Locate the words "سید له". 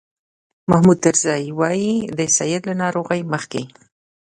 2.37-2.73